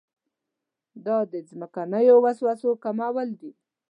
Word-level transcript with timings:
دا 1.05 1.17
د 1.31 1.33
ځمکنیو 1.49 2.15
وسوسو 2.25 2.69
کمول 2.83 3.29
دي. 3.39 3.51